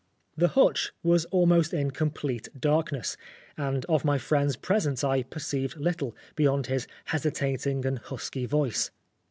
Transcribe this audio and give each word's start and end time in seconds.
The 0.35 0.47
hutch 0.47 0.93
was 1.03 1.25
almost 1.25 1.75
in 1.75 1.91
complete 1.91 2.49
dark 2.59 2.91
ness, 2.91 3.17
and 3.55 3.85
of 3.85 4.03
my 4.03 4.17
friend's 4.17 4.55
presence 4.55 5.03
I 5.03 5.21
perceived 5.21 5.77
little 5.77 6.15
beyond 6.35 6.65
his 6.65 6.87
hesitating 7.05 7.85
and 7.85 7.99
husky 7.99 8.47
voice. 8.47 8.89